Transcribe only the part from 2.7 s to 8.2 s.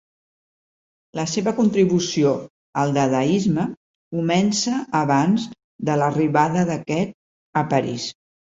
al Dadaisme comença abans de l'arribada d'aquest a Paris.